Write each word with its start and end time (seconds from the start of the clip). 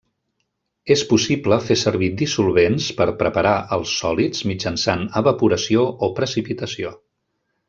És 0.95 1.01
possible 1.09 1.59
fer 1.65 1.77
servir 1.81 2.09
dissolvents 2.23 2.87
per 3.01 3.07
preparar 3.21 3.53
els 3.77 3.93
sòlids 4.01 4.43
mitjançant 4.53 5.05
evaporació 5.23 5.89
o 6.09 6.15
precipitació. 6.23 6.97